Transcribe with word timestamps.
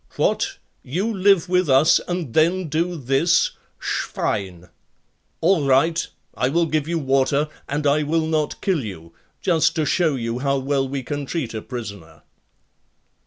"What! 0.15 0.57
You 0.81 1.15
live 1.15 1.47
with 1.47 1.69
us 1.69 1.99
and 2.07 2.33
then 2.33 2.69
do 2.69 2.95
this? 2.95 3.51
Schwein!" 3.77 4.69
"All 5.41 5.67
right, 5.67 6.07
I 6.33 6.49
will 6.49 6.65
give 6.65 6.87
you 6.87 6.97
water 6.97 7.47
and 7.69 7.85
I 7.85 8.01
will 8.01 8.25
not 8.25 8.61
kill 8.61 8.83
you; 8.83 9.13
just 9.43 9.75
to 9.75 9.85
show 9.85 10.15
you 10.15 10.39
how 10.39 10.57
well 10.57 10.87
we 10.89 11.03
can 11.03 11.27
treat 11.27 11.53
a 11.53 11.61
prisoner." 11.61 12.23